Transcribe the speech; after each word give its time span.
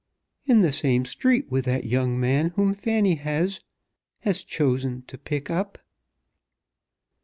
"In 0.47 0.61
the 0.61 0.71
same 0.71 1.05
street 1.05 1.51
with 1.51 1.65
that 1.65 1.83
young 1.83 2.19
man 2.19 2.53
whom 2.55 2.73
Fanny 2.73 3.13
has 3.17 3.59
has 4.21 4.41
chosen 4.41 5.03
to 5.05 5.15
pick 5.15 5.51
up." 5.51 5.77